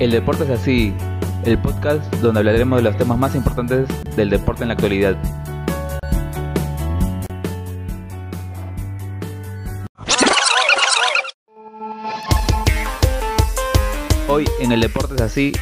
El 0.00 0.12
deporte 0.12 0.44
es 0.44 0.50
así, 0.50 0.94
el 1.44 1.58
podcast 1.58 2.02
donde 2.22 2.40
hablaremos 2.40 2.78
de 2.78 2.84
los 2.84 2.96
temas 2.96 3.18
más 3.18 3.34
importantes 3.34 3.86
del 4.16 4.30
deporte 4.30 4.62
en 4.62 4.68
la 4.68 4.72
actualidad. 4.72 5.14
Hoy 14.26 14.48
en 14.60 14.72
el 14.72 14.80
deporte 14.80 15.16
es 15.16 15.20
así, 15.20 15.52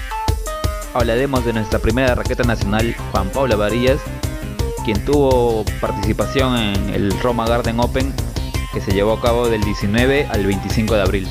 hablaremos 0.95 1.45
de 1.45 1.55
nuestra 1.55 1.81
primera 1.81 2.15
raqueta 2.15 2.45
nacional, 2.45 2.95
Juan 3.11 3.31
Pablo 3.31 3.59
Varillas, 3.59 3.99
quien 4.85 5.05
tuvo 5.05 5.65
participación 5.81 6.57
en 6.57 6.91
el 6.91 7.11
Roma 7.19 7.45
Garden 7.45 7.81
Open 7.81 8.15
que 8.73 8.81
se 8.81 8.93
llevó 8.93 9.15
a 9.15 9.21
cabo 9.21 9.49
del 9.49 9.63
19 9.63 10.27
al 10.27 10.47
25 10.47 10.95
de 10.95 11.03
abril. 11.03 11.29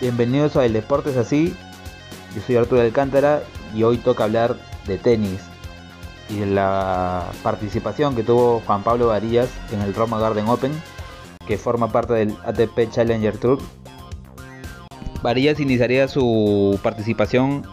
Bienvenidos 0.00 0.56
a 0.56 0.64
El 0.64 0.72
Deportes 0.72 1.18
Así. 1.18 1.54
Yo 2.34 2.40
soy 2.40 2.56
Arturo 2.56 2.80
Alcántara 2.80 3.42
y 3.74 3.82
hoy 3.82 3.98
toca 3.98 4.24
hablar 4.24 4.56
de 4.86 4.96
tenis 4.96 5.42
y 6.30 6.38
de 6.38 6.46
la 6.46 7.26
participación 7.42 8.16
que 8.16 8.22
tuvo 8.22 8.62
Juan 8.64 8.82
Pablo 8.82 9.08
Varillas 9.08 9.50
en 9.70 9.82
el 9.82 9.94
Roma 9.94 10.18
Garden 10.18 10.48
Open, 10.48 10.72
que 11.46 11.58
forma 11.58 11.92
parte 11.92 12.14
del 12.14 12.34
ATP 12.46 12.90
Challenger 12.90 13.36
Tour. 13.36 13.58
Varillas 15.22 15.60
iniciaría 15.60 16.08
su 16.08 16.80
participación 16.82 17.66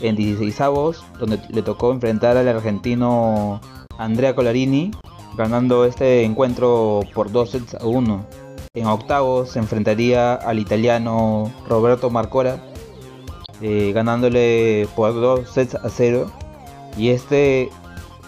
en 0.00 0.14
16 0.14 0.60
avos, 0.60 1.04
donde 1.18 1.40
le 1.48 1.62
tocó 1.62 1.90
enfrentar 1.90 2.36
al 2.36 2.46
argentino 2.46 3.60
Andrea 3.98 4.36
Colarini, 4.36 4.92
ganando 5.36 5.86
este 5.86 6.22
encuentro 6.22 7.00
por 7.12 7.32
2 7.32 7.50
sets 7.50 7.74
a 7.74 7.84
1. 7.84 8.41
En 8.74 8.86
octavos 8.86 9.50
se 9.50 9.58
enfrentaría 9.58 10.32
al 10.32 10.58
italiano 10.58 11.52
Roberto 11.68 12.08
Marcora, 12.08 12.56
eh, 13.60 13.92
ganándole 13.94 14.88
por 14.96 15.12
dos 15.12 15.50
sets 15.50 15.74
a 15.74 15.90
cero. 15.90 16.32
Y 16.96 17.10
este 17.10 17.68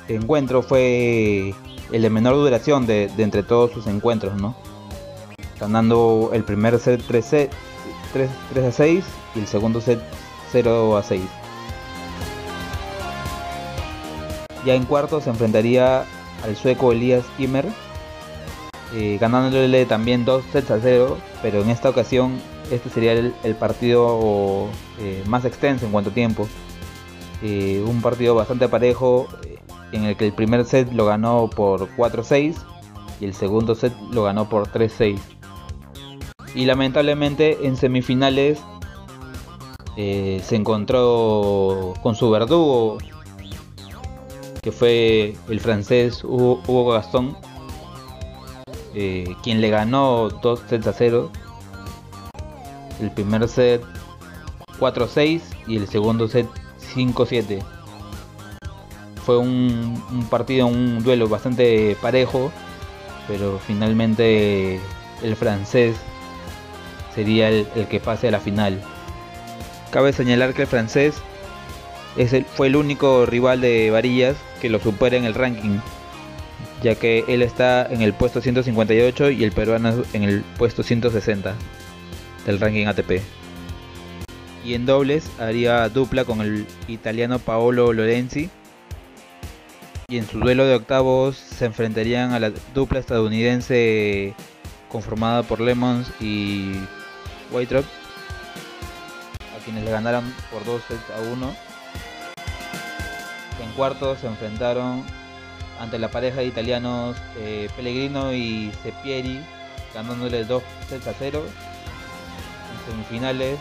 encuentro 0.06 0.60
fue 0.60 1.54
el 1.92 2.02
de 2.02 2.10
menor 2.10 2.34
duración 2.34 2.84
de, 2.86 3.10
entre 3.16 3.42
todos 3.42 3.70
sus 3.70 3.86
encuentros, 3.86 4.38
¿no? 4.38 4.54
Ganando 5.58 6.28
el 6.34 6.44
primer 6.44 6.78
set 6.78 7.02
3, 7.08 7.48
3, 8.12 8.30
3 8.52 8.64
a 8.66 8.70
6 8.70 9.04
y 9.36 9.38
el 9.38 9.46
segundo 9.46 9.80
set 9.80 9.98
0 10.52 10.98
a 10.98 11.02
6. 11.02 11.22
Ya 14.66 14.74
en 14.74 14.84
cuartos 14.84 15.24
se 15.24 15.30
enfrentaría 15.30 16.04
al 16.42 16.54
sueco 16.54 16.92
Elias 16.92 17.24
Kimmer 17.38 17.64
eh, 18.96 19.18
ganándole 19.20 19.86
también 19.86 20.24
dos 20.24 20.44
sets 20.52 20.70
a 20.70 20.78
cero, 20.80 21.18
pero 21.42 21.62
en 21.62 21.70
esta 21.70 21.90
ocasión 21.90 22.40
este 22.70 22.88
sería 22.90 23.12
el, 23.12 23.54
partido 23.56 24.68
eh, 25.00 25.20
más 25.26 25.44
extenso 25.44 25.86
en 25.86 25.92
cuanto 25.92 26.10
a 26.10 26.14
tiempo. 26.14 26.46
Eh, 27.42 27.82
un 27.84 28.00
partido 28.00 28.36
bastante 28.36 28.68
parejo 28.68 29.26
en 29.90 30.04
el 30.04 30.16
que 30.16 30.26
el 30.26 30.32
primer 30.32 30.64
set 30.64 30.92
lo 30.92 31.06
ganó 31.06 31.50
por 31.50 31.88
4-6 31.96 32.54
y 33.20 33.24
el 33.24 33.34
segundo 33.34 33.74
set 33.74 33.92
lo 34.12 34.22
ganó 34.22 34.48
por 34.48 34.68
3-6. 34.68 35.18
Y 36.54 36.64
lamentablemente 36.64 37.66
en 37.66 37.76
semifinales 37.76 38.62
se 39.96 40.56
encontró 40.56 41.94
con 42.02 42.14
su 42.14 42.30
verdugo, 42.30 42.98
que 44.62 44.70
fue 44.70 45.36
el 45.48 45.60
francés 45.60 46.22
Hugo 46.24 46.92
Gastón, 46.92 47.36
eh, 48.94 49.34
quien 49.42 49.60
le 49.60 49.70
ganó 49.70 50.28
2 50.28 50.60
sets 50.68 50.86
a 50.86 50.92
0. 50.92 51.30
El 53.00 53.10
primer 53.10 53.48
set 53.48 53.82
4-6 54.78 55.40
y 55.66 55.76
el 55.76 55.88
segundo 55.88 56.28
set 56.28 56.46
5-7. 56.94 57.62
Fue 59.24 59.38
un, 59.38 60.26
partido, 60.30 60.66
un 60.66 61.02
duelo 61.02 61.28
bastante 61.28 61.96
parejo, 62.00 62.52
pero 63.26 63.58
finalmente 63.58 64.78
el 65.22 65.36
francés 65.36 65.96
sería 67.14 67.48
el, 67.48 67.66
que 67.88 68.00
pase 68.00 68.28
a 68.28 68.30
la 68.30 68.40
final. 68.40 68.82
Cabe 69.90 70.12
señalar 70.12 70.52
que 70.52 70.62
el 70.62 70.68
francés 70.68 71.14
es 72.16 72.34
fue 72.54 72.68
el 72.68 72.76
único 72.76 73.26
rival 73.26 73.60
de 73.60 73.90
Varillas 73.90 74.36
que 74.60 74.68
lo 74.68 74.78
supera 74.78 75.16
en 75.16 75.24
el 75.24 75.34
ranking 75.34 75.78
ya 76.84 76.94
que 76.96 77.24
él 77.28 77.40
está 77.40 77.86
en 77.86 78.02
el 78.02 78.12
puesto 78.12 78.42
158 78.42 79.30
y 79.30 79.42
el 79.42 79.52
peruano 79.52 80.04
en 80.12 80.22
el 80.22 80.42
puesto 80.58 80.82
160 80.82 81.54
del 82.44 82.60
ranking 82.60 82.86
ATP. 82.86 83.22
Y 84.62 84.74
en 84.74 84.84
dobles 84.84 85.30
haría 85.40 85.88
dupla 85.88 86.26
con 86.26 86.42
el 86.42 86.66
italiano 86.86 87.38
Paolo 87.38 87.90
Lorenzi. 87.94 88.50
Y 90.08 90.18
en 90.18 90.28
su 90.28 90.38
duelo 90.38 90.66
de 90.66 90.74
octavos 90.74 91.36
se 91.36 91.64
enfrentarían 91.64 92.32
a 92.32 92.38
la 92.38 92.52
dupla 92.74 92.98
estadounidense 92.98 94.34
conformada 94.90 95.42
por 95.42 95.60
Lemons 95.60 96.06
y 96.20 96.72
Whiterop, 97.50 97.86
a 99.56 99.64
quienes 99.64 99.84
le 99.84 99.90
ganaron 99.90 100.30
por 100.52 100.62
2 100.66 100.82
sets 100.86 101.10
a 101.16 101.32
1. 101.32 101.56
En 103.62 103.72
cuartos 103.72 104.18
se 104.18 104.26
enfrentaron 104.26 105.02
ante 105.78 105.98
la 105.98 106.10
pareja 106.10 106.40
de 106.40 106.46
italianos 106.46 107.16
eh, 107.38 107.68
Pellegrino 107.76 108.32
y 108.32 108.72
Sepieri, 108.82 109.40
ganándole 109.92 110.44
2 110.44 110.62
sets 110.88 111.06
a 111.06 111.14
0. 111.18 111.42
En 112.70 112.92
semifinales, 112.92 113.58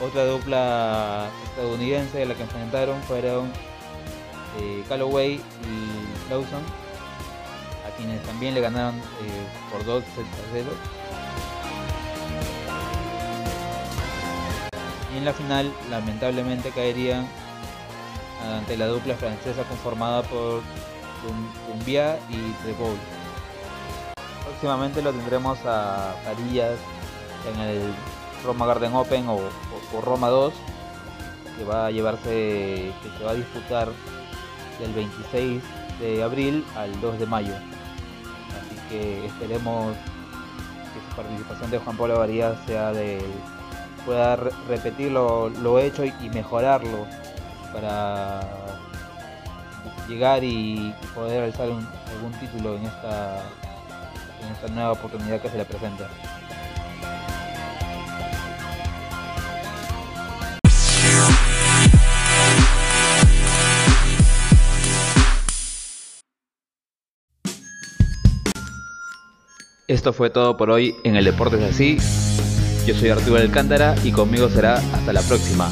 otra 0.00 0.24
dupla 0.24 1.28
estadounidense 1.44 2.18
de 2.18 2.26
la 2.26 2.34
que 2.34 2.42
enfrentaron 2.42 3.02
fueron 3.02 3.50
eh, 4.60 4.84
Calloway 4.88 5.34
y 5.34 6.30
Lawson, 6.30 6.62
a 7.86 7.96
quienes 7.96 8.22
también 8.22 8.54
le 8.54 8.60
ganaron 8.60 8.96
eh, 8.96 9.46
por 9.72 9.84
2 9.84 10.04
sets 10.04 10.28
a 10.28 10.52
0. 10.52 10.66
Y 15.14 15.18
en 15.18 15.24
la 15.24 15.32
final, 15.32 15.72
lamentablemente 15.90 16.70
caerían 16.70 17.26
ante 18.42 18.76
la 18.76 18.86
dupla 18.86 19.14
francesa 19.14 19.62
conformada 19.64 20.22
por 20.22 20.62
Cumbia 21.66 22.18
y 22.28 22.52
Treboul. 22.62 22.96
Próximamente 24.44 25.02
lo 25.02 25.12
tendremos 25.12 25.58
a 25.64 26.14
Carillas 26.24 26.78
en 27.52 27.60
el 27.60 27.94
Roma 28.44 28.66
Garden 28.66 28.94
Open 28.94 29.28
o, 29.28 29.40
Roma 30.00 30.28
2 30.28 30.52
que 31.58 31.64
va 31.64 31.86
a 31.86 31.90
llevarse, 31.90 32.92
que 33.02 33.18
se 33.18 33.24
va 33.24 33.30
a 33.30 33.34
disputar 33.34 33.88
del 34.78 34.92
26 34.92 35.62
de 36.00 36.22
abril 36.22 36.64
al 36.76 37.00
2 37.00 37.18
de 37.18 37.26
mayo. 37.26 37.54
Así 37.54 38.76
que 38.90 39.26
esperemos 39.26 39.94
que 39.94 41.10
su 41.10 41.16
participación 41.16 41.70
de 41.70 41.78
Juan 41.78 41.96
Pablo 41.96 42.18
Varías 42.18 42.58
sea 42.66 42.92
de 42.92 43.20
pueda 44.04 44.36
repetir 44.36 45.10
lo, 45.10 45.48
lo 45.48 45.78
hecho 45.80 46.04
y 46.04 46.30
mejorarlo 46.32 47.06
para 47.72 48.40
llegar 50.08 50.42
y 50.44 50.94
poder 51.14 51.44
alzar 51.44 51.68
algún 51.68 52.32
título 52.40 52.76
en 52.76 52.86
esta, 52.86 53.42
en 54.42 54.52
esta 54.52 54.68
nueva 54.68 54.92
oportunidad 54.92 55.40
que 55.40 55.48
se 55.48 55.58
le 55.58 55.64
presenta. 55.64 56.08
Esto 69.88 70.12
fue 70.12 70.30
todo 70.30 70.56
por 70.56 70.70
hoy 70.70 70.96
en 71.04 71.14
el 71.14 71.24
Deportes 71.24 71.62
Así. 71.62 71.98
Yo 72.86 72.94
soy 72.94 73.10
Arturo 73.10 73.36
Alcántara 73.36 73.94
y 74.02 74.10
conmigo 74.10 74.48
será 74.48 74.74
hasta 74.76 75.12
la 75.12 75.22
próxima. 75.22 75.70